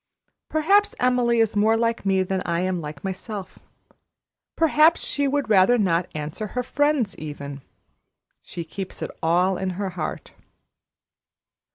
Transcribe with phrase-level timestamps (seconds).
[0.49, 3.59] Perhaps Emily is more like me than I am like myself.
[4.55, 7.61] Perhaps she would rather not answer her friends, even.
[8.41, 10.31] She keeps it all in her heart."